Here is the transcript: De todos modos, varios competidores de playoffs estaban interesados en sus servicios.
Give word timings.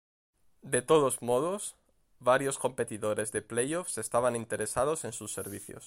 De 0.63 0.81
todos 0.81 1.21
modos, 1.21 1.75
varios 2.19 2.57
competidores 2.57 3.31
de 3.31 3.43
playoffs 3.43 3.99
estaban 3.99 4.35
interesados 4.35 5.05
en 5.05 5.13
sus 5.13 5.31
servicios. 5.31 5.79